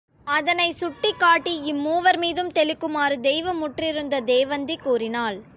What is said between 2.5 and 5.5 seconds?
தெளிக்குமாறு தெய்வ முற்றிருந்த தேவந்தி கூறினாள்.